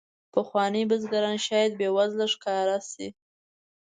[0.33, 3.07] پخواني بزګران شاید بې وزله ښکاره شي.